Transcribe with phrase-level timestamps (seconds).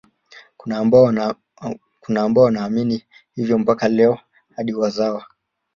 [2.07, 3.05] Kuna ambao wanaamini
[3.35, 4.19] hivyo mpaka leo
[4.55, 5.25] hadi wazawa